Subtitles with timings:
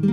[0.00, 0.10] 皆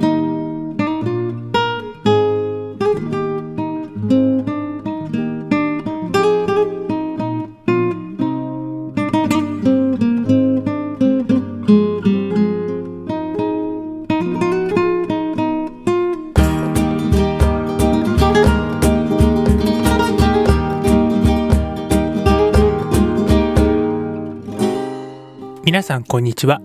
[25.84, 26.65] さんこんにちは。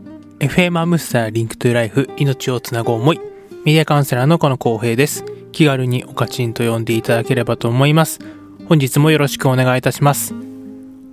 [0.50, 3.20] FM アムスターリンクトゥライフ命をつなぐ思い。
[3.64, 5.24] メディアカウンセラーの岡公平です。
[5.52, 8.18] 気軽におかちんと呼んでいただければと思います。
[8.68, 10.34] 本日もよろしくお願いいたします。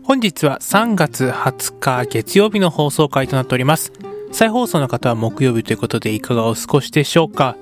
[0.04, 3.94] 本日は3月20日月曜日の放送回となっております。
[4.32, 7.56] 再放送の方は木曜日ということでいかがお過ごしでしょうか。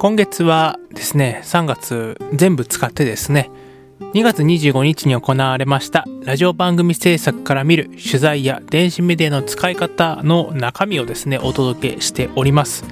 [0.00, 3.50] 今月はですね3月全部使ってですね
[4.00, 12.84] 2月25日に行われましたラジオ番組制作から見る取材や電子メディアの使い方の中身をですねお届けしております。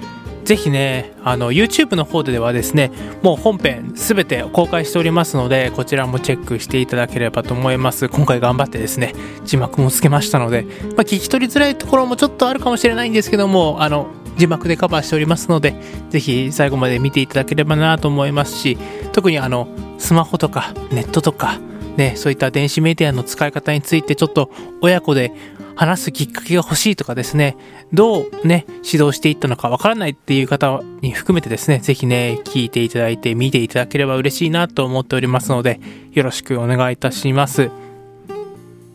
[0.44, 2.90] ぜひねあの YouTube の方ではですね
[3.22, 8.08] もう本編すべて公開しておりますのでこちらもチェックしていただければと思います。
[8.08, 10.70] 今回頑張ってですね字幕もつけましたので、まあ、
[11.02, 15.74] 聞き取りづらいところもちょっとあるかもしれないんですけどもあの字幕でカバーしておりますので
[16.10, 18.78] ぜひ最後まで見ていただければなと思いますし
[19.12, 21.58] 特にあのスマホとかネットとか
[21.96, 25.32] ね、そういった電子メディアの使い方についてちょっと親子で
[25.74, 27.56] 話すきっかけが欲しいとかですね、
[27.92, 35.80] どうね、指導していったのかわからないっていう方に含めてですね、ぜひね、聞いていただいて見ていただければ嬉しいなと思っておりますので、
[36.12, 37.70] よろしくお願いいたします。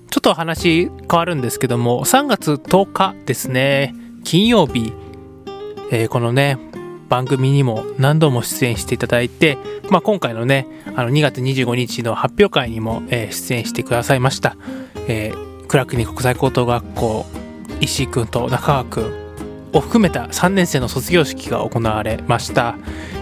[0.09, 3.93] ちょっと話変わるんですけども、3月10日ですね、
[4.23, 4.93] 金曜日、
[5.91, 6.57] えーこのね、
[7.09, 9.57] 番組にも何度も出演していただいて、
[9.89, 14.55] まあ、今回のね、あの2月25日の発表会にも、えー出演してくださいました。
[15.07, 17.25] えー倉国国際高等学校
[17.81, 22.77] 石井くんと中川くんを含めた3年生の卒業式が行われました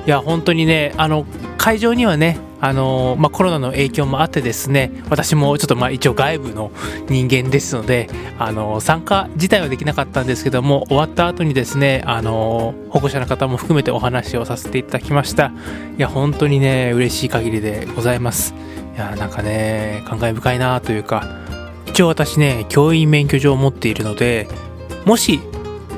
[0.06, 1.26] いや本当にねあの
[1.58, 6.72] 会場にはねあのまあ、コロナの影響もあってですね私もちょっとまあ一応外部の
[7.08, 8.10] 人間ですので
[8.40, 15.52] あの参加自体はできなかったんですけども終わった後にですねあの保護者の方も含めてお話をさせていただきました。
[15.96, 18.56] いや本当にね嬉しい限りでございます。
[18.96, 21.24] いやなんかね感慨深いなというか
[21.86, 24.48] 一応私ね教員免許状を持っているので
[25.06, 25.40] もし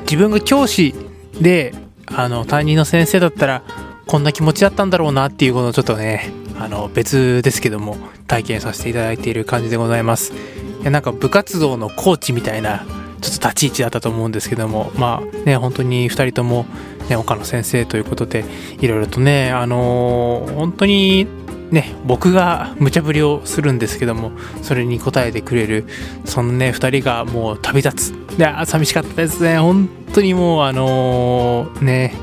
[0.02, 0.94] 自分が教師
[1.40, 1.72] で
[2.04, 3.62] あの担任の先生だったら
[4.06, 7.96] こんな気持ちだったんだろうなっていうことをちょっとねあの別ですけども
[8.26, 10.32] 体験させていただいている感じでございます。
[10.80, 12.84] いやなんか部活動のコーチみたいな
[13.20, 16.66] ちょっと立ち位置だったと思うんですけどもまあね本当に2人とも、
[17.08, 18.44] ね、岡野先生ということで
[18.80, 21.26] いろいろとねあのー本当に
[21.70, 24.32] ね僕が無茶ぶりをするんですけども
[24.62, 25.84] それに応えてくれる
[26.24, 28.38] そのね2人がもう旅立つ。
[28.38, 29.58] いや寂しかったですね。
[29.58, 32.14] 本当にもうあのーね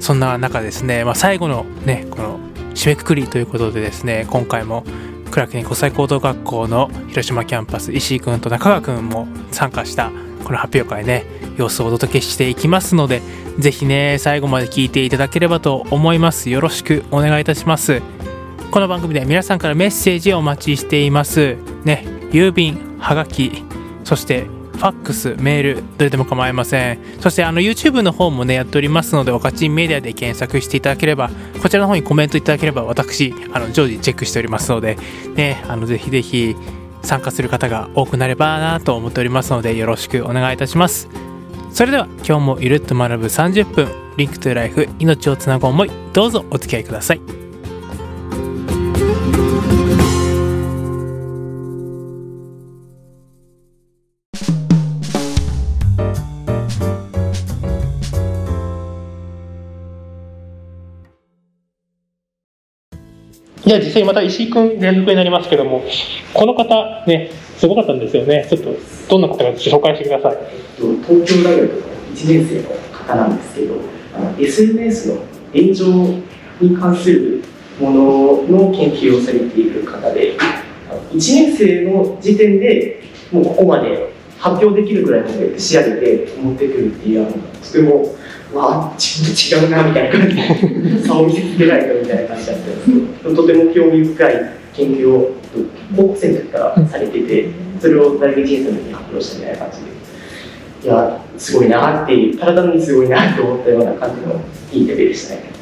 [0.00, 2.40] そんな中ですね、まあ、最後のねこの
[2.74, 4.84] 締めくくりということでですね今回も
[5.30, 10.10] 倉国国際高等学校の広島キャンパス石井くんと中川くんも参加した
[10.44, 11.24] この発表会ね
[11.56, 13.22] 様子をお届けしていきますので
[13.58, 16.50] ぜひね最後まで聞いていただければと思います。
[16.50, 18.00] よろしくお願いいたします。
[18.70, 21.56] この番組では皆さんからメッセージをお待ちしています。
[21.84, 23.64] ね郵便はがき
[24.04, 24.46] そして
[24.82, 26.98] ファックス、メール、どれでも構いません。
[27.20, 31.30] そしてあの YouTube の方もね、やっておりますので、おかちんメディアで検索していただければ、
[31.62, 34.98] こちらの方にコメントいただければ、私、あの常時チェックしておりますので、
[35.36, 36.56] ね、あのぜひぜひ
[37.02, 41.08] 参加する方が多くなればなと思っておりますので、よろしくお願いいたします。
[41.70, 47.41] それでは、今日もゆるっと学ぶ30分、リンクトゥライフ、命をつなぐ思い、どうぞお付き合いください。
[63.64, 65.84] じゃあ実際また石井君連続になりますけども、
[66.34, 68.46] この方ね、すごかったんですよね。
[68.48, 68.74] ちょっと
[69.08, 70.36] どんな方か紹介してください。
[70.76, 73.74] 東京大学の1年生の方なんですけど
[74.38, 75.22] SNS の
[75.54, 75.86] 炎上
[76.60, 77.44] に関する
[77.80, 80.36] ものの研究をされている方で
[81.12, 88.14] 1年生の時点でもうここまで発表できるぐらいまで仕上げて持ってくるっていうあのとても
[88.54, 94.34] わあ自分と違うなみたいな感じで差を見せつけられたみたいな感じだったんですけどとても興味深い
[94.74, 95.34] 研究を
[95.96, 97.50] 高校生の時からされてて
[97.80, 99.92] それを大学1年生の時に発表したみたいな感じで。
[100.82, 104.40] いや、すごいなっていう、体にすごいなと思ったような感じの
[104.72, 105.52] インタビューでしたね。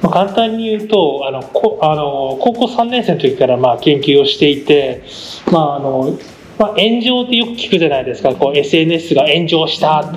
[0.00, 5.04] まあ、簡単に言うとあのこあの高校3年生の時からまあ研究をしていて、
[5.52, 6.18] まああの
[6.58, 10.10] まあ、炎上ってよく聞くじゃないですかこう SNS が炎上した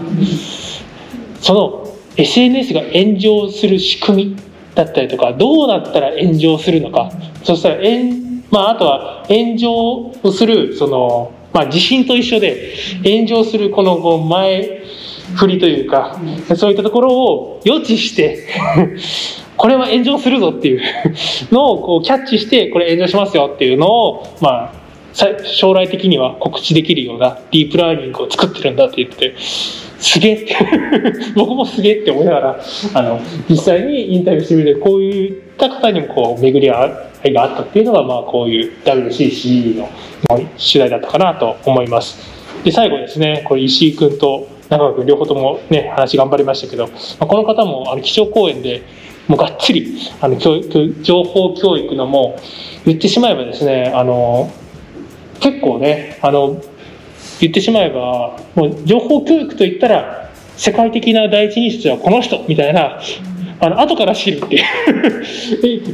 [1.42, 1.83] その
[2.18, 4.38] SNS が炎上する仕組み
[4.76, 7.12] だったりとかどうなったら炎上するのか。
[7.44, 8.16] そしたら炎、
[8.52, 12.74] まあ、あとは炎上をするその、まあ、地震と一緒で
[13.04, 14.84] 炎上するこの前
[15.36, 16.20] 振りというか
[16.56, 18.48] そういったところを予知して
[19.58, 20.82] これは炎上するぞっていう
[21.52, 24.83] のをこうキャッチしてこれ炎上しますよっていうのをまあ
[25.14, 30.58] 将来的には告知できるようなディープラーニングを作ってるんだって言ってすげえって。
[31.36, 32.60] 僕もすげえって思いながら
[32.94, 33.20] あの
[33.50, 39.90] 実際にインタビューしてみてこういった方にもこう巡り合いがあったっていうのがまあこういう WCCE の
[40.28, 40.48] 取
[40.80, 42.18] 材だったかなと思います。
[42.64, 46.90] で最後ですねこれ石井君と中川君両方ともね話頑張りましたけど、
[47.20, 48.82] この方もあの基調講演で
[49.28, 52.38] もうがっつりあの教育情報教育のも
[52.86, 54.52] 言ってしまえばですねあの
[55.40, 56.62] 結構ねあの
[57.40, 63.00] 言ってしまえばもう情報教育といったら世界的な第一人者はこの人みたいな
[63.60, 64.64] あの後から知るっていう。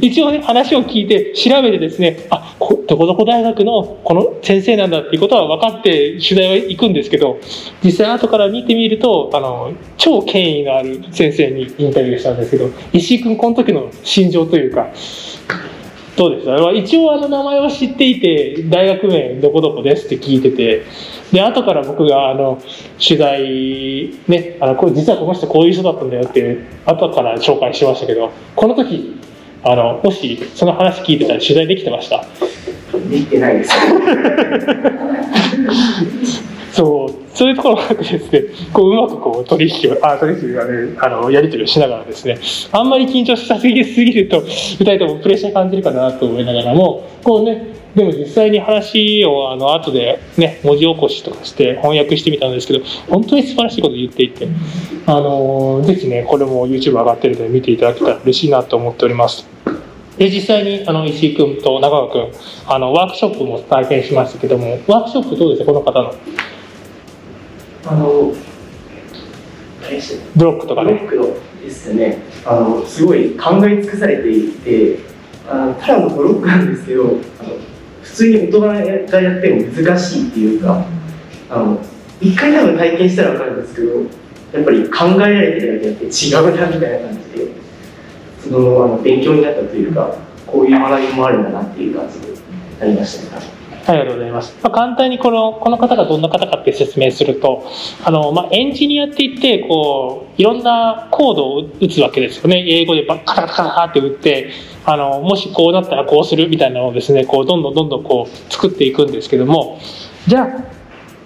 [0.02, 7.38] 一応ね話を聞いて調べてですねあどこどこ大学のこの先生なんだっていうことは分かって取材は行くんですけど
[7.84, 14.88] 実際後から見てみるとあの超権威のある先生にインタビューしたんですけど石井君この時の心情というか
[16.20, 16.48] そうです。
[16.76, 20.84] 一応あの名前を知っていて大学名どこどこですって聞いてて
[21.32, 22.60] で後から僕があの
[22.98, 29.18] 取材ねあのこれ実はこの人こういう人だったんだよって後から紹介しましたけどこの時
[29.64, 32.22] あのもしその話聞いてたら取材できてました。
[33.08, 33.72] できてないです
[37.40, 42.38] そういうところがですねこううまくこう取引をあ取引がねあのやり取りをしながらですね
[42.70, 54.46] あんまり緊張しすぎすぎると2人ともプレッシャー感じるかなと思いながらもこうねでも実際に話をあの後でね文字起こしとかして翻訳してみたんですけど本当に素晴らしいこと言っていて
[55.06, 59.48] あのぜひねこれも YouTube 上がってるので見ていただけたら嬉しいなと思っております。
[60.18, 62.32] で実際にあの石井君と中川君
[62.66, 66.14] あのワークショップも体験しましたけどもワークショップどうですかこの方の？
[67.86, 68.34] あの
[70.36, 71.06] ブロックとかね。
[71.08, 72.18] ブロックのですね。
[72.44, 74.98] あのすごい考え尽くされていて
[75.48, 77.18] あのただのブロックなんですけど
[78.02, 80.84] 普通に大人がやっても難しいっていうか
[81.50, 81.80] あの
[82.20, 84.00] 一回多分体験したら分かるんですけど
[84.52, 87.52] やっぱり考えられてるだけあって違うなみたいな感じで
[88.42, 90.16] そのあの勉強になったというか
[90.46, 92.28] こういう学びもあるんだなっていう感じで
[92.78, 93.59] なりましたね。
[93.90, 94.56] ありがとうございます。
[94.62, 97.64] まあ、簡単にこのこの方がどんな方かって説明すると、
[98.04, 102.64] あのまあ、エンジニアって言ってこういろんなコードを打つわけですよね。
[102.68, 104.50] 英語でバカタカタカタって打って、
[104.84, 109.80] あのもしこうなったらこうするみたいなのをですね、こうどんどんどんどんこう作っていくんですけども、
[110.26, 110.48] じゃあ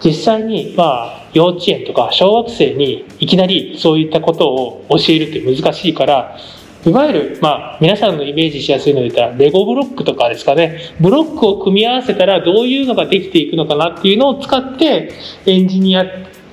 [0.02, 6.38] 実際にまあ幼稚園とか小学生にいきなりそういったことを教えるって難しいから。
[6.86, 15.12] いわゆる、まあ、皆さんのイメージしやすいので言ったら、レゴブロックとかですかね、ブロックを組み合わせたらどういうのができていくのかなっていうのを使って、
[15.46, 16.04] エンジニア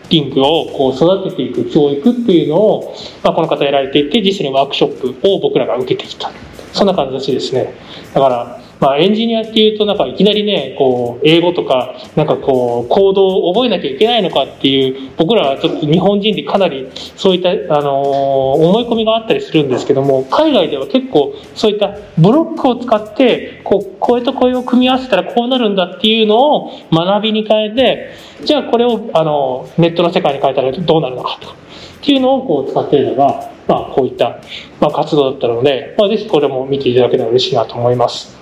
[0.10, 6.32] リングをこう育てていく教育っていうのを、まあ、この方やられていて、実際にワークショップを僕らが受けてきた。
[6.74, 7.74] そんな感じですね。
[8.14, 34.42] だから、まあ、エンジニアっていうとなんかいきなりねこう英語とかなんかこう行動を覚えなきゃいけないのかっていう僕らはちょっと日本人でかなりそういった、あの思い込みがあったりするんですけども海外では結構そういったブロックを使ってこう声と声を組み合わせたらこうなるんだっていうのを学びに変えてじゃあこれをあのネットの世界に変えたらどうなるのかとかっていうのをこう使っているのが、まあ、こういった、
[34.80, 38.41] まあ、活動だったので、まあ、ぜひこれも見ていただけたら嬉しいなと思います。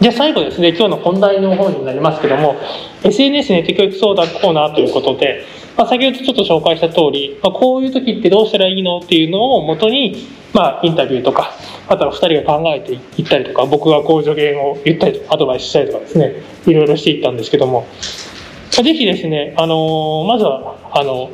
[0.00, 2.56] じゃあ最後ですね、今日の本題の方になりますけども、
[3.04, 5.44] SNS ネット教育相談コーナーということで、
[5.76, 11.52] まあ、先ほどちょっと紹介した通り、まあ、こういう時ってどうしたらいいのっていうのをもとに、まあ、インタビューとか、
[11.86, 17.86] あとは2人が考えていったりとか、僕がこう助言を言ったりとか、アドバイスしたりとかですね、いろいろしていったんですけども、
[18.70, 21.30] ぜひですね、あのまずは、あの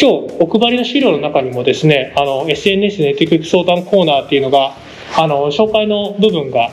[0.00, 4.74] 今日お配りの資料の中にもですね、あの SNS ネット教育相談コーナーっていうのが、
[5.18, 6.70] あの紹介の部分が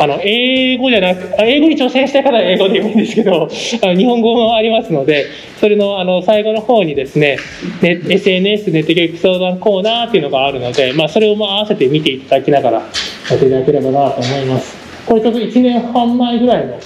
[0.00, 3.48] あの、英語じゃなく、英語に挑戦したい方は英語でもいいんですけど、
[3.82, 5.26] あの日本語もありますので、
[5.58, 7.36] それのあの最後の方にですね、
[7.82, 14.76] ね SNS ネット教育相談コーナーっていうのがあるので、まあ、それを合わせて見ていただきながらやっていただければなと思います。
[15.04, 16.80] これちょっと1年半前ぐらいの、はい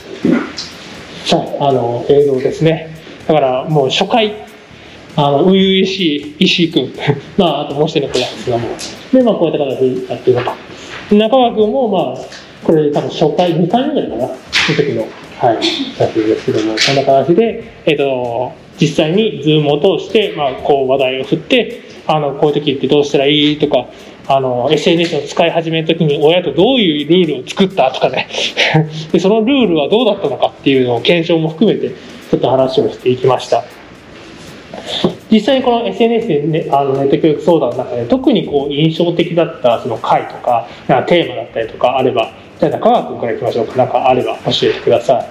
[1.61, 2.88] あの映像ですね。
[3.26, 4.35] だからもう初回、
[5.16, 5.54] あの、初々
[5.87, 6.92] しい石井君、
[7.38, 8.69] まあ、あともう一人の子なんですがも、
[9.12, 11.14] で、まあ、こういった形でやっていると。
[11.14, 12.19] 中川君も、まあ、
[12.64, 15.02] これ多分初回、2回目ぐらいかな、その時の、
[15.38, 23.87] はい、写真ですけども、こんな形で、えっ、ー、と、実際にズームを通して、まあ、こう話題を振って、あのこういう時ってどうしたらいいとか
[24.26, 28.28] あの SNS を使い始める時に親とどういうルールを作ったとかね。
[29.12, 33.64] でそのルールはどうだったのかっていうのを検証も含めてちょっと話をしていきました。
[35.32, 40.68] 実際にこの SNS で、ね、あのネット教育相談の中で特にこう印象的だったその回とか
[41.08, 43.76] テーマだったりとかあればじゃあ中川君からいきましょうか。
[43.76, 45.28] 何かあれば教えてください。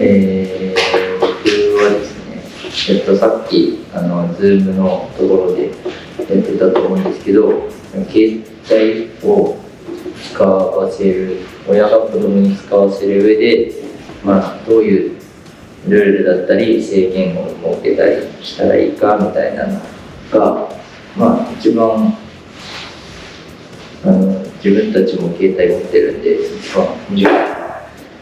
[0.00, 7.70] えー、僕はですね、えっと、さっきあの Zoom のところでやってたと思うんですけど
[8.10, 9.56] 携帯を
[10.32, 13.72] 使わせる親が子供に使わせる上で、
[14.24, 15.11] まあ、どういう
[15.88, 19.80] ルールだったり制限を設けたりしたらいいかみたいなの
[20.30, 20.68] が、
[21.16, 22.16] まあ、一番
[24.04, 26.86] あの自分たちも携帯持ってるんで一番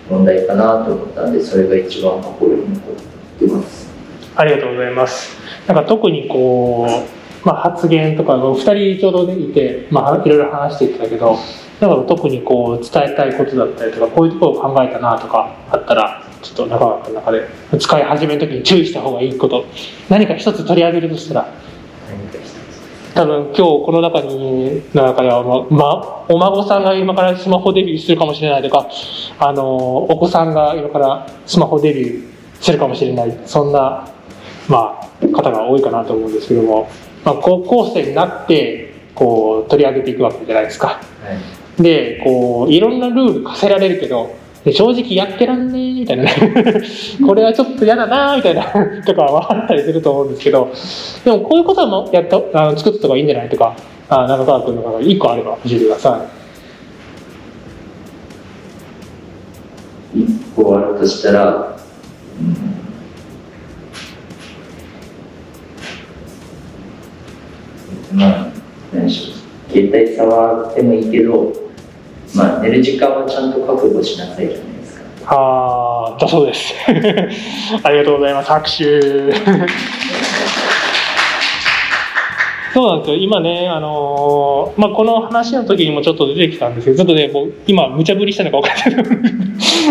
[0.08, 2.94] 問題かなと思ったんでそれが一番心に残っ
[3.38, 3.90] てます
[4.36, 5.36] ありがとうございます。
[5.66, 11.36] なんか特にこう、まあ、発言とか2人ちょうど、ね、いて、まあ、いろいろ話していたけど
[11.80, 19.66] だから特にこう伝えたいことだったりとかこういうところを考えたなとかあったらちょっと中川君の中で使い始める時に注意した方がいいこと
[20.08, 21.54] 何か一つ取り上げるとしたら？
[23.12, 28.88] 多分今日この中にの中では、まま、お孫さんが今からスマホデビューするかもしれないとか
[29.38, 34.08] あのお子さんが今からスマホデビューするかもしれないそんな、
[34.68, 36.88] まあ、方が多いかなと思うんですけども、
[37.24, 40.86] まあ、高校生になってこう取り上げていくわけじゃないですか。
[40.88, 41.02] は
[41.78, 46.24] い、でこういろんなルール課せられるけどで正直やってらんねえみたいな。
[46.24, 46.30] ね
[47.24, 48.62] これはちょっと嫌だなみたいな
[49.06, 50.68] とかはあったりすると思うんですけど
[51.24, 53.74] でもこういうこともやったあの作った方がいいんじゃないとか
[54.08, 56.22] あ中川君の方が1個あれば教えてくださ。
[60.14, 61.76] い1個あるとしたら、
[68.12, 68.46] うん、まあ
[68.92, 69.72] 何でしょう。
[69.72, 71.52] 携帯触ってもいいけど
[72.34, 75.04] まあ、寝る時間はちゃんと覚悟しなさいじゃないですか。
[75.26, 75.79] ああ、
[76.18, 76.74] だそうです。
[77.82, 78.48] ありがとうございます。
[78.48, 78.84] 拍手。
[82.72, 83.16] そうなんですよ。
[83.16, 88.92] 今ね、あのー、まあ、この話の時にもちょっと出てきたんですけど、ちょっとね、もう今、無茶ぶりしたのか分かん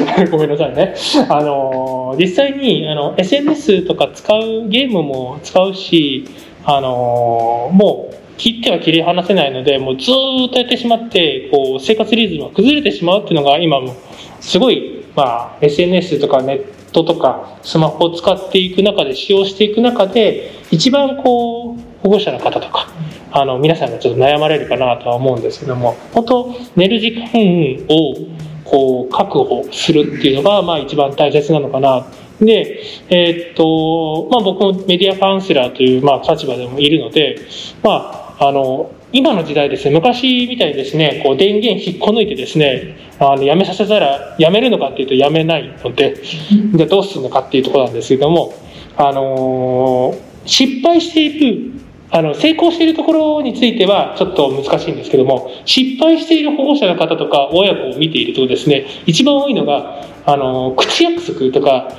[0.05, 0.27] ない。
[0.31, 0.95] ごめんなさいね。
[1.27, 6.23] あのー、実際に、あの、SNS とか使う、ゲームも使うし、
[6.63, 13.93] あのー、もう、切っては切り離せないのでもうずっとやってしまってこう生活リズムが崩れてしまうっていうのが今も
[14.39, 22.87] すごい、まあ、SNS とかネットとかスマホを使っていく中で使用していく中で一番こう保護者の方とか
[23.29, 28.15] あの皆さんがちょっと悩まれるかなとは思うんですけども本当寝る時間を
[28.63, 32.07] こう確保するっていうのがまあ一番大切なのかな。
[32.39, 37.37] で、えー、っと、まあ僕もメディアカウンセラーという、まあ、立場でもいるので、
[37.83, 48.53] まあ、あの、今の時代ですね、昔みたいにですね、こう電源引っこ抜いてですね、あの、やめさせたら、やめるのかっていうとやめないので、じゃどうするのかっていうところなんですけども、
[48.97, 50.13] あの
[50.45, 51.71] 失敗している、
[52.11, 61.89] あの、成功しているところについてはちょっと難しいんですけども、失敗している保護者の方とか親子を見ているとですね、一番多いのが、あの、口約束とか、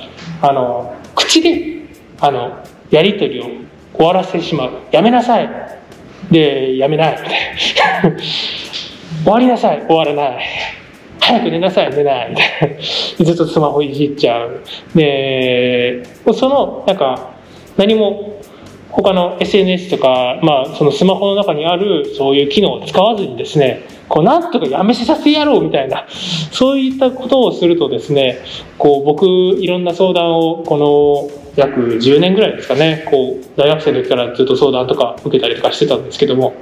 [0.41, 1.85] あの、口で、
[2.19, 3.45] あの、やりとりを
[3.93, 4.71] 終わらせてしまう。
[4.91, 5.80] やめなさい。
[6.31, 7.17] で、やめない。
[9.23, 9.83] 終わりなさい。
[9.87, 10.45] 終わらない。
[11.19, 11.91] 早く寝なさい。
[11.91, 12.35] 寝ない。
[13.19, 14.61] ずっとスマホいじっちゃう。
[14.95, 17.31] で、その、なんか、
[17.77, 18.37] 何も
[18.91, 26.05] 他の SNS とか、まあ、そのスマホの中にあるそういう機能を使わずにですね、こうなんとかやめさせてやろうみたいな、
[26.51, 28.39] そういったことをするとですね、
[28.77, 33.05] こう僕、いろんな相談をこの約10年ぐらいですかね。
[33.09, 36.53] こう大学生の時からずっと相談とか受けたりとかしてたんですけども。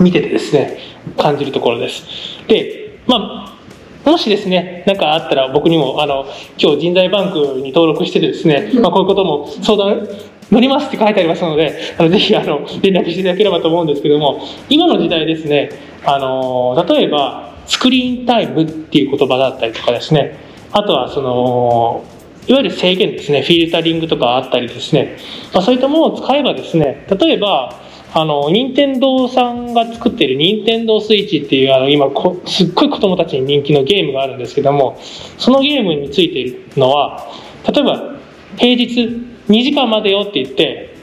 [0.00, 0.78] 見ててですね
[1.16, 2.04] 感じるところです。
[2.48, 6.26] でまあもしですね、何かあったら僕にも、あの、
[6.58, 10.06] 今日人材バンクに登録しててですね、まあ、こういうことも相談
[10.50, 15.70] 乗りますって書いてありますので、あのぜひ、あの、連絡していただければと思うんですけども、今の時代ですね、
[16.04, 20.38] あの、例えば、スクリーンタイムっていう言葉だったりとかですね、
[20.70, 22.04] あとは、その、
[22.46, 25.16] いわゆる制限ですね、フィルタリングとかあったりですね、
[25.52, 27.80] まあ、そういったものを使えばですね、例えば、
[28.16, 32.06] あの、任天堂さんが作っている任天堂スイッチっていう、あの、今、
[32.46, 35.00] すっごい子供たちに人気のゲームがあるんですけども、
[35.38, 37.28] そのゲームについているのは、
[37.72, 38.14] 例えば、
[38.56, 39.00] 平日
[39.48, 40.94] 2時間までよって言って、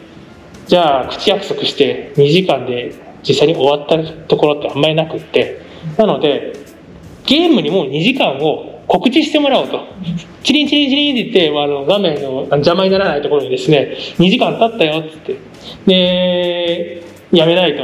[0.68, 2.94] じゃあ、口約束して2時間で
[3.28, 5.60] 実際に終わったところってあんまりなくって、
[5.98, 6.54] なので、
[7.26, 9.88] ゲームにもう2時間を告知してもらおうと。
[10.44, 15.52] チリンチリンチリンって言って、あの画面の邪魔にならないところにですね、2時間経ったよって言って。
[15.86, 17.84] で、やめないと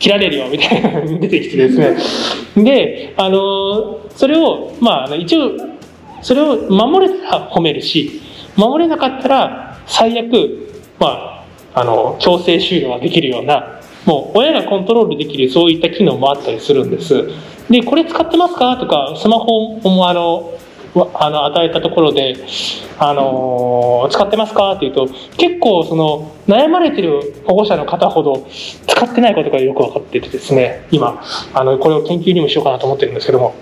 [0.00, 2.64] 切られるよみたいなの出てきてですね。
[2.64, 5.52] で、あの、それを、まあ、一応、
[6.22, 8.20] それを守れたら褒めるし、
[8.56, 13.77] 守れなかったら最悪、まあ、あの、強制終了ができるような、
[14.08, 17.28] もう親がコントロールできるそういった機能もあったりするんです。
[17.68, 18.78] で、これ使ってますか？
[18.78, 20.54] とか、スマホもあの、
[21.14, 22.34] あの与えたところで、
[22.98, 24.72] あのー、使ってますか？
[24.72, 28.46] っていうと結構その悩まれてる保護者の方ほど
[28.86, 31.22] 使ってないことがよく分かっててですね今
[31.52, 33.54] あのこれを研究にもしようかなと思ってるんですけども。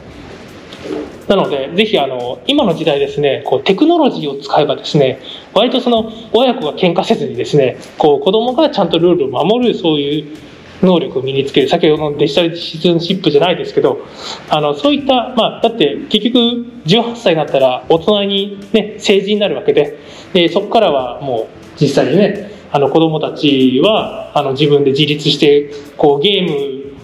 [1.28, 5.20] なのでぜひあの今の時代ですねこうテクノロジーを使えばですね
[5.54, 10.36] 割とその親子が喧嘩せずにですねこう子供がちゃんとルールを守るそういう
[10.82, 14.06] 能力を身につける先ほどのデジタルシズンシップじゃないですけど
[14.50, 16.38] あのそういったまあだって結局
[16.84, 19.98] 18歳になったら大人にね成人になるわけで
[20.32, 26.95] でそこからはもう実際にねあの子供たちはあの自分で自立してこうゲーム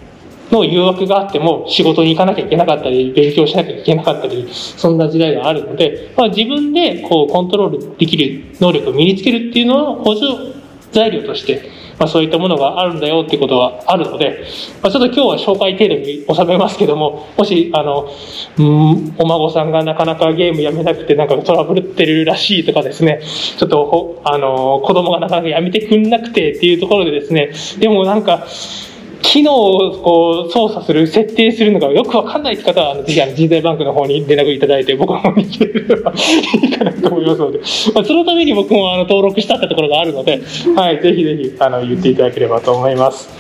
[0.53, 10.27] の誘惑があっても仕事に行かなきゃいけなかったり勉強しなきゃいけなかったりそんな時代があるので、まあ、自分でこうコントロールできる能力を身につけるっていうのを補助
[10.93, 14.45] 材料としてまあ、そういったものがあるんだよってことはあるので、
[14.83, 18.11] まあ、ちょっと今日は紹介程度に収めますけどももしあの
[18.59, 28.49] うんお孫さんがなかなかゲームやめなくてなんかトラブルってるらしいとかですねちょっとあの子供がなかなかやめてくんなくてっていうところでですねでもなんか
[29.23, 37.59] 機能をこう操作する設定するのがよく分かんないって方はぜひあの人材バンクの方に連絡いただいて僕の方に来てればいいかなと思いますので、
[37.95, 40.41] まあ、そのために僕もあの登録したってところがあるので、
[40.77, 43.31] はい、ぜひぜひあの言っていただければと思います。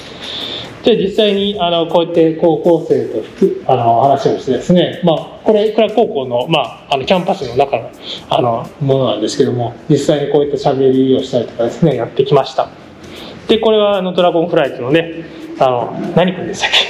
[0.83, 3.23] じゃあ実際にあのこうやって高校生と
[3.73, 7.91] あの話をしてですね、まあ、これ倉高校の,、まあ、あのキャンパスの中の
[8.29, 12.69] あのものなんですけども実際にこういったしゃべりをしたりとかですねやってきました
[13.47, 16.83] でこれはあのドラゴンフライトのねあの何君でしたっけ？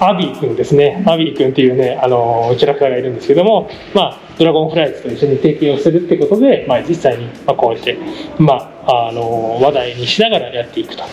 [0.00, 1.04] アビー君ですね。
[1.06, 7.98] アビー君っていうねあのキャラクターがいるんですけども、まあ、ドラゴンフライズと一緒に提携をするってことで、まあ、実際に、まあ、こうして、
[8.38, 8.54] ま
[8.86, 11.04] あ、あの話題にしながらやっていくと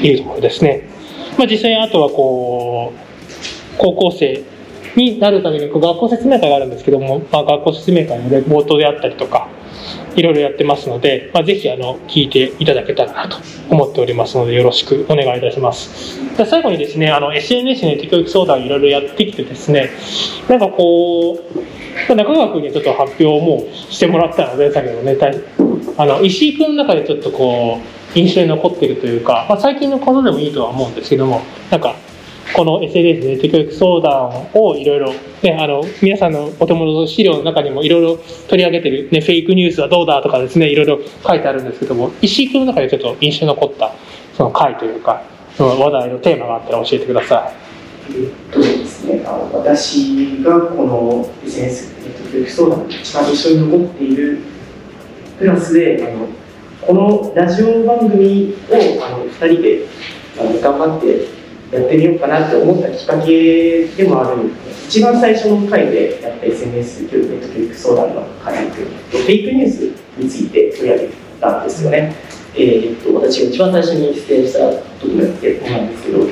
[0.00, 0.88] いうところですね、
[1.38, 2.98] まあ、実際にあとはこう
[3.78, 4.42] 高校生
[4.96, 9.48] になるために学校説明会があるんですけども、まあ、学校説明会のレポートであったりとか
[10.16, 13.38] いろいろやってますので、まあ、ぜひあの聞いていただけたらなと
[13.70, 16.18] 思っておりますのでよろしくお願いいたします。
[16.36, 19.90] で最後にですねあの SNS ネット教育相談いろいろやってきてですね
[20.48, 21.38] なんかこ
[22.08, 25.16] う中川君にちょっと発表もしてもらったので先ほどね
[25.96, 31.94] あの石井君の中でちょっとこう印象に残ってるというか、まあ、最近のことでもいいとは思うんですけどもなんか
[32.54, 43.94] この SNS ネット教育相談をいろいろ、ね、あの皆さんのお手元の資料の中にもいろいろ取り上げてる、ね、フェイクニュースはどうだとかですねいろいろ書いてあるんですけども石井君の中でちょっと印象に残った
[44.36, 45.22] その回というか
[45.56, 47.70] その話題のテーマがあったら教えてください。
[48.12, 54.38] えっとですね、あの私がこの SNS ネット教育相談に一番印象に残っている
[55.38, 56.26] プラスであの
[56.80, 59.86] このラジオ番組をあの2人で
[60.38, 61.39] あの頑張って
[61.72, 64.50] やってみようかなって思ったきっかけでもある
[64.86, 69.82] 一番最初の回でやった SNS 教育ネット教育相談の回とフェイクニュース
[70.18, 71.08] について取り上げ
[71.40, 72.14] たんですよね。
[72.56, 76.26] えー、っと私が一番最初に出演した時のやつなんですけど、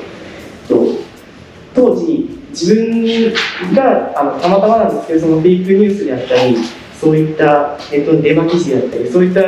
[1.75, 3.33] 当時自分
[3.75, 6.57] があのたまたまなんですけどそのフェイクニュースであったり
[7.01, 9.41] そういったネットのデマ記事であったりそういった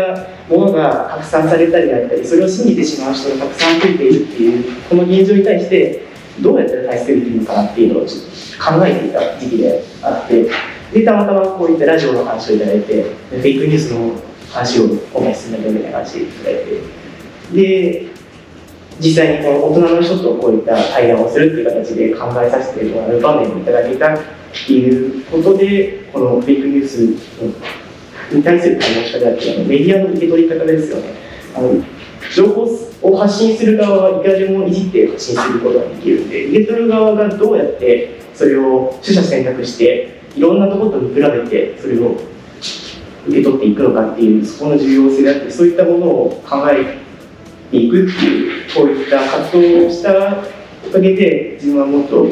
[0.50, 6.02] ものが拡散されたりあったりそれを信じてしまう人がたくさん増えているっていうこの現状に対して
[6.40, 10.50] どうやったら対策できるのかなっていうのをちょっと考えていた時期であって
[10.92, 14.12] でたまたまこういったラジオの話をいただいてフェイクニュースの
[14.50, 16.80] 話を今回進めてみたいな感じでいただいて
[17.54, 18.10] で
[18.98, 24.18] 実際にこの大人の人とこういった対談をするっていう形で考えさせてもらう場面をいただけたっ
[24.66, 27.06] ていうことでこのフェイクニュース
[27.42, 27.52] の
[28.30, 31.14] に対する対応し方だってあのメディアの受け取り方ですよね
[31.56, 31.82] あの
[32.34, 32.62] 情報
[33.02, 42.16] を発信する側はいくらでもいじって発信することができるんで受け取る側がどうやってそれを取捨選択していろんなところと見比べてそれを
[43.26, 46.98] 受け取っていくのかっていうそこの重要性であってそういったものを考え
[47.70, 50.44] ていくっていうこういった活動をした
[50.86, 52.24] おかげで自分はもっと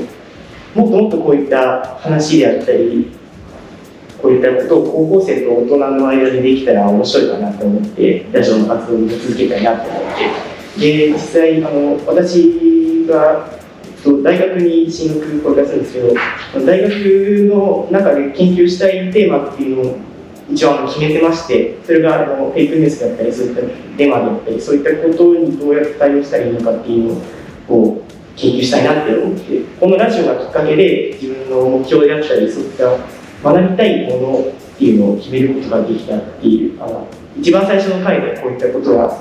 [0.74, 3.10] もっともっとこういった話であったり
[4.20, 10.02] こういったことを高校生と大人の間でできたら面白いかなと思ってラジオの活動を続けたいなと思っ
[10.76, 13.58] てで実際あの私が
[14.04, 16.90] 大学に進学これからするんですけど大学
[17.48, 19.98] の中で研究したいテーマっていうのを
[20.50, 27.14] 一応決めてましてそれがあのフェイクニュースだったりそういったデマだったりそういったことにどうやって対応したらいいのかっていう
[27.68, 28.02] のを
[28.34, 32.96] 研究したいなって思ってこのラジオがきっかけで自分の目標であったりそういった
[33.42, 37.06] 学びたいものっていうのを決めることができたっていうあの
[37.38, 39.18] 一番最初の回でこういったことが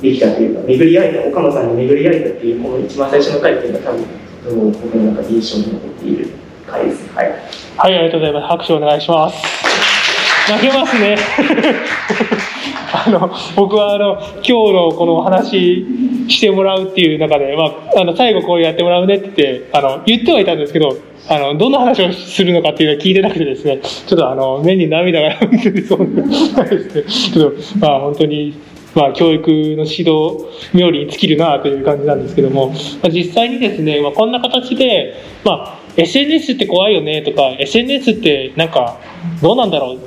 [0.00, 4.06] できたというか巡り会えた岡野さんに巡り会えたっていうこの一番最初の回っていうのは多分
[4.44, 6.30] とても僕の中で印象に残っている
[6.66, 7.14] 回です。
[7.14, 7.38] はい、はい、
[7.78, 9.36] ありがとうございます拍手お願いします
[10.50, 11.16] 泣けますね
[12.92, 15.86] あの僕はあの今日のこの話
[16.28, 20.96] してもらうっていう中で、まあ、あの最後こうやってもらうねってってあの言ってはいたんですけど
[21.28, 26.22] あのどんな話をするのかっていうのは聞いてなくてですねちょっとあの目に涙が出てそうで
[27.06, 28.60] すねちょっとまあ本当に
[28.94, 38.98] まあ、教育の指導妙に尽きるなという感じなんですけども、まあ、実際にですね、まあ、こんな形で、まあ、SNS って怖いよねとか SNS ってなんか
[39.40, 39.98] どうなんだろう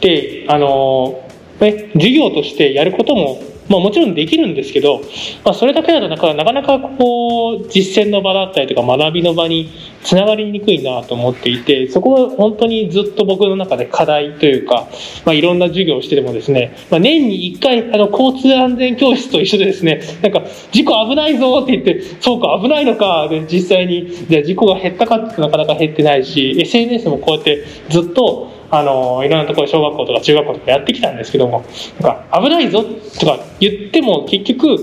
[0.00, 1.28] であの、
[1.60, 3.40] ね、授業としてやることも、
[3.72, 5.00] まあ、もちろんできるんですけど、
[5.44, 9.70] まあ、それだけだとなかなかこう実践の場だったりとか学びの場に
[10.04, 14.88] つながりにくいなと思っていてそこは本当にずっと僕の中で課題というか、
[15.24, 31.62] まあ、いろんな授業をしてでもですね、まあ、年に1回あの交通安全教室と一緒でですねなんか事故危ないぞって言ってそうか危ないのかで実際にじゃ事故が減ったかってなかなか減ってないし SNS もこうやってずっとあのいろんなところ小学校とか中学校とかやってきたんですけども
[32.00, 34.78] なんか危ないぞとか言っても結局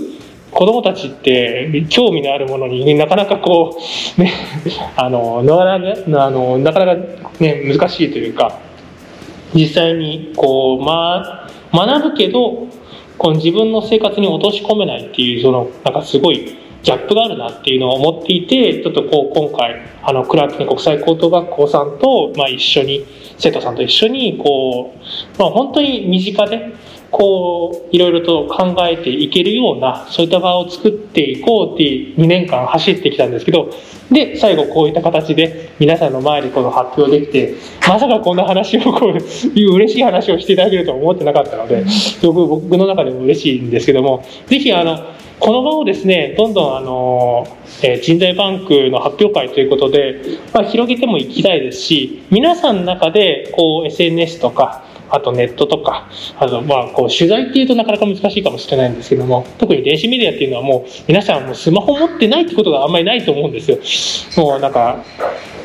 [0.52, 3.76] 子供たちって興味のあるものになかなかこ
[4.16, 4.32] うね
[4.96, 7.02] あのなかなかあのなかなか
[7.40, 8.60] ね難しいというか
[9.54, 12.68] 実際にこう、まあ、学ぶけど
[13.18, 23.06] この自分の生活に落とし込めないっていうそのなんかすごいギャップがあるなっていうのを思っていてちょっとこう今回あのクラーク記念国際高等学校さんと、まあ、一緒に
[23.38, 26.74] 生徒さんと一緒にこう、まあ、本当に身近で
[27.10, 33.70] こういろいろと考えていけるようなそういった場を作っていこうっていう2年間走ってきたんですけど
[34.10, 37.54] で最後こういった形で皆さんの前でこの発表できて
[37.88, 63.70] まさかこんな話をこういう嬉しい話をしていただけるとは思ってなかったのですごく僕の中でも嬉しいんですけども是非あのこの場をですねどんどんあの、えー、人材バンクの発表会ということで、まあ、広げてもいきたいですし皆さんの中でこう SNS とかあとネットとか、あとまあこう取材っていうとなかなか難しいかもしれないんですけども、特に電子メディアっていうのはもう皆さんもうスマホ持ってないってことがあんまりないと思うんです
[64.36, 64.44] よ。
[64.44, 65.04] もうなんか、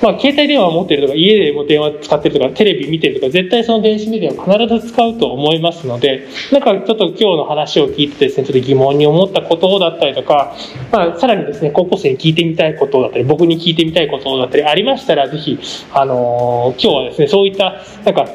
[0.02, 10.56] まあ携帯電話持ってるとか、家でも電話使ってるとか、テレビ見てるとか、絶対その電子メディアを必ず使うと思いますので、なんかちょっと今日の話を聞いてですね、ちょっと疑問に思ったことだったりとか、
[10.92, 15.58] まあさらにですね、高校生に聞いてみたいことだったり、僕に聞いてみたいことだったりありましたら、ぜひ、
[15.94, 18.28] あのー、今日はですね、そういった、なんか、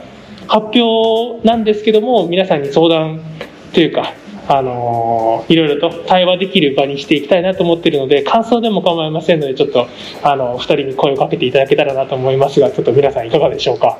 [0.51, 3.21] 発表なんですけども皆さんに相談
[3.73, 4.13] というか
[4.49, 9.87] あのいろいろと対話できる場にしていきたいなと思っているので感想でも構いませんのでちょっと
[10.25, 13.99] あの2人に声をかけていただけたらなと思いますがちょっと皆さんいかがでしょうか？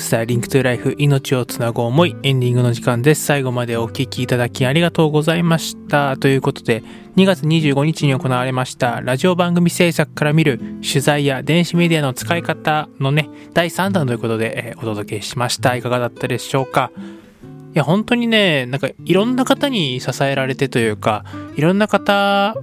[0.00, 3.24] スターリンクトゥライフ命をつなぐ思いエンディングの時間です。
[3.24, 6.16] 最後までお聴きいただきありがとうございました。
[6.16, 6.82] ということで
[7.16, 15.76] 2月25日に行われましたラジオ番組制作から見る取材や電子メディアの使い方のね第3弾ということで、えお届けしました。
[15.76, 16.90] いかがだったでしょうか？
[16.96, 22.56] いや本当にねなんかいろんな方に支えられてというかいろんな方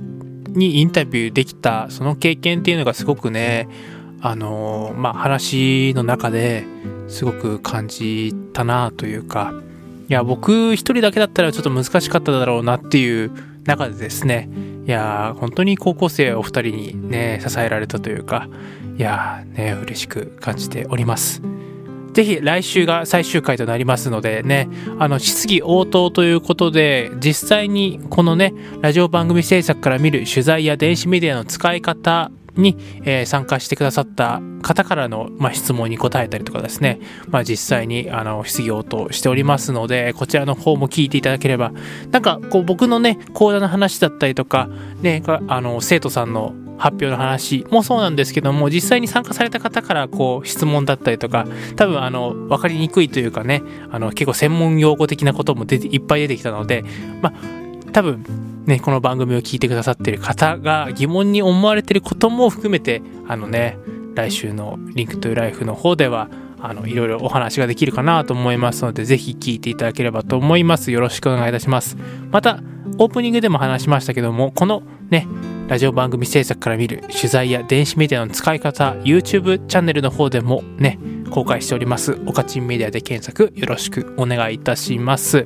[0.47, 3.69] にインタビューできたその経験っていうのがすごくね
[4.19, 6.65] あのまあ話の中で
[7.07, 9.53] すごく感じたなというか
[10.09, 13.31] いや僕一人だけだったらちょっと難しかっただろうなっていう
[13.65, 14.49] 中でですね
[14.85, 18.47] いや本当に高校生お二人にね支えられたというか
[18.97, 21.41] いやね嬉しく感じております。
[22.17, 24.67] ぜひ来週が最終回となりますのでね、
[24.97, 41.71] あの、質疑応答ということで、実際にこのね、ラジオ番組制作から見る取材や電子メディアの使い方に、えー参加してくださった方からの、まあ、質問に答えたりとかですね、まあ、実際にあの質疑応答しておりますのでこちらの方も聞いていただければ
[42.11, 44.69] なんかこう僕のね講座の話だったりとか、
[45.01, 56.83] ね、あの生徒さんの発表の話もそうなんですけども実際に参加された方からこう質問だったりとか多分あの分かりにくいというかねあの結構専門用語的なことも出ていっぱい出てきたので
[57.21, 58.23] まあ多分
[58.67, 63.77] ねこの番組を聞いてくださってる方が疑問に思われてることも含めてあのね
[64.13, 70.91] 来週のリンクトゥライフの方ではあのいろいろお話ができるかなと思いますのでぜひ聞いていただければと思います。
[70.91, 71.97] よろしくお願いいたします。
[72.31, 72.59] また
[72.97, 75.27] オープニングでも話しましたけどもこのね
[75.67, 80.97] ラジオ番組制作から見る取材や電子メディアの使い方 YouTube チャンネルの方でもね
[81.29, 82.19] 公開しております。
[82.25, 85.45] おかちんメディアで検索よろしくお願いいたします。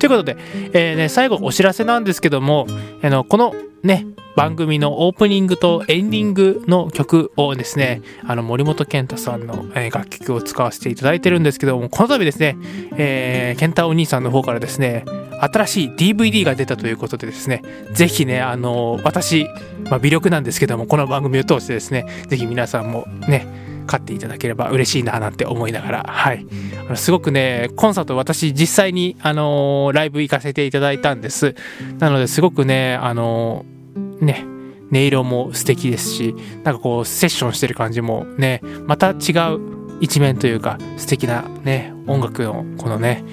[0.00, 0.36] ということで、
[0.72, 2.66] えーね、最後お知らせなんですけども
[3.02, 12.56] あのこのね番組のオープニングとエンディングの曲をですねあの森本健太さんの、楽曲を使わせていただいてるんですけどもこの度ですね、
[12.96, 15.04] えー、健太お兄さんの方からですね
[15.40, 19.46] 新しい DVD が出たということでですねぜひねあの私、
[19.90, 26.46] まあ、微力なんですけどもこの番組を通してですねぜひ皆さんもね買っていただければ嬉しいななんて思いながら、はい。
[26.86, 31.56] あのすごくね、コンサート私実際に、あのーライブ行かせていただいたんです。
[31.98, 34.44] なのですごくね、あのーね、
[34.92, 39.58] 音色も素敵ですし、なんかこう、セッションしてる感じもね、また違う
[40.00, 43.24] 一面というか、素敵なね、音楽のこのね、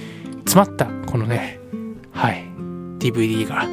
[0.45, 1.59] 詰まったこのね、
[2.11, 2.43] はい、
[2.97, 3.67] DVD が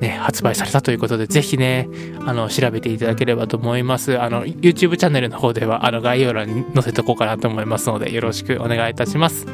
[0.00, 1.88] ね、発売されたということで、ぜひね、
[2.24, 4.20] あの、調べていただければと思います。
[4.20, 9.46] あの、YouTube チャンネルの方では、あの、概要欄に載せておこうかなと思いますので、よろしくお願いいたします。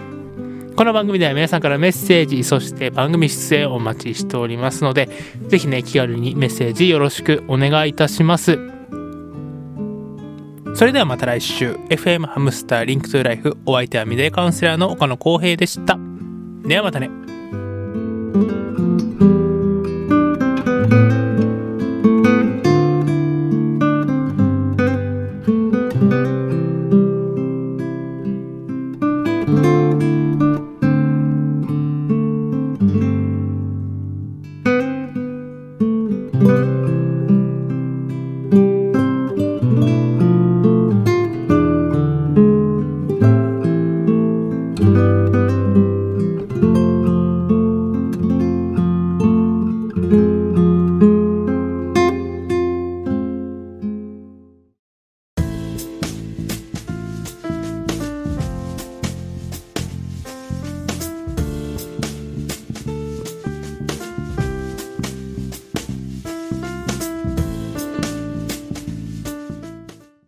[0.76, 5.08] この番組では皆さんからメッセージ、そして番組出演をお待ちしておりますので、
[5.48, 8.58] ぜひね、気軽にメッセージよろしくお願いいたします。
[10.74, 15.96] それではまた来週、FM ハムスターリンクトゥライフ、お相手はミデイカウンセラーの岡野光平でした。
[16.66, 17.08] ではまたね。「